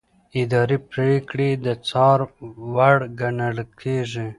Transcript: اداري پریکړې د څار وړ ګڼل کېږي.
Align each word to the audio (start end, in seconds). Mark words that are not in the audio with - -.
اداري 0.41 0.77
پریکړې 0.89 1.49
د 1.65 1.67
څار 1.87 2.19
وړ 2.73 2.97
ګڼل 3.19 3.57
کېږي. 3.81 4.27